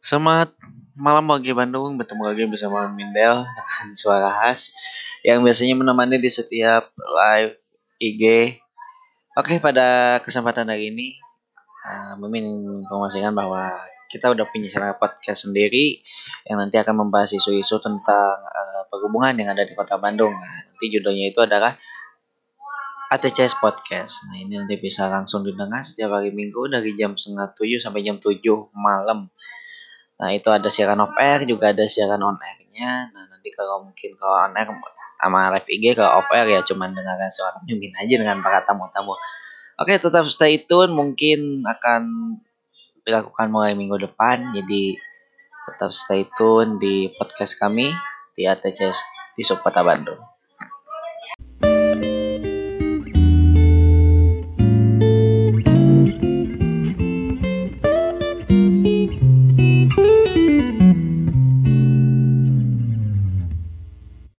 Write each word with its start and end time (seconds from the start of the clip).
Selamat 0.00 0.56
malam 0.96 1.28
bagi 1.28 1.52
Bandung, 1.52 2.00
bertemu 2.00 2.24
lagi 2.24 2.48
bersama 2.48 2.88
Mindel 2.88 3.44
dengan 3.44 3.86
suara 3.92 4.32
khas 4.32 4.72
yang 5.20 5.44
biasanya 5.44 5.76
menemani 5.76 6.16
di 6.16 6.32
setiap 6.32 6.88
live 6.96 7.60
IG. 8.00 8.56
Oke, 9.36 9.60
pada 9.60 10.16
kesempatan 10.24 10.72
hari 10.72 10.88
ini, 10.88 11.20
uh, 11.84 12.16
Mimin 12.16 12.48
informasikan 12.80 13.36
bahwa 13.36 13.76
kita 14.08 14.32
udah 14.32 14.48
punya 14.48 14.72
channel 14.72 14.96
podcast 14.96 15.44
sendiri 15.44 16.00
yang 16.48 16.56
nanti 16.56 16.80
akan 16.80 17.04
membahas 17.04 17.36
isu-isu 17.36 17.76
tentang 17.84 18.40
uh, 18.40 18.88
perhubungan 18.88 19.36
yang 19.36 19.52
ada 19.52 19.68
di 19.68 19.76
kota 19.76 20.00
Bandung. 20.00 20.32
Nah, 20.32 20.56
nanti 20.64 20.88
judulnya 20.88 21.28
itu 21.28 21.44
adalah 21.44 21.76
ATCS 23.12 23.60
Podcast. 23.60 24.24
Nah 24.32 24.40
ini 24.40 24.64
nanti 24.64 24.80
bisa 24.80 25.12
langsung 25.12 25.44
didengar 25.44 25.84
setiap 25.84 26.16
hari 26.16 26.32
Minggu 26.32 26.72
dari 26.72 26.96
jam 26.96 27.20
setengah 27.20 27.52
tujuh 27.52 27.76
sampai 27.76 28.00
jam 28.00 28.16
tujuh 28.16 28.72
malam. 28.72 29.28
Nah 30.20 30.36
itu 30.36 30.52
ada 30.52 30.68
siaran 30.68 31.00
off 31.00 31.16
air 31.16 31.48
juga 31.48 31.72
ada 31.72 31.88
siaran 31.88 32.20
on 32.20 32.36
airnya. 32.36 33.08
Nah 33.08 33.24
nanti 33.32 33.48
kalau 33.56 33.88
mungkin 33.88 34.20
kalau 34.20 34.36
on 34.44 34.52
air 34.52 34.68
sama 35.16 35.48
live 35.56 35.68
IG 35.68 35.96
kalau 35.96 36.20
off 36.20 36.28
air 36.36 36.46
ya 36.48 36.60
cuman 36.60 36.92
dengarkan 36.92 37.32
suara 37.32 37.56
mimin 37.64 37.96
aja 37.96 38.14
dengan 38.20 38.44
para 38.44 38.60
tamu-tamu. 38.68 39.16
Oke 39.80 39.96
tetap 39.96 40.28
stay 40.28 40.60
tune 40.60 40.92
mungkin 40.92 41.64
akan 41.64 42.36
dilakukan 43.00 43.48
mulai 43.48 43.72
minggu 43.72 43.96
depan 43.96 44.52
jadi 44.52 45.00
tetap 45.72 45.88
stay 45.96 46.28
tune 46.36 46.76
di 46.76 47.08
podcast 47.16 47.56
kami 47.56 47.88
di 48.36 48.44
ATC 48.44 48.92
di 49.32 49.42
Subkota 49.42 49.80
Bandung. 49.80 50.20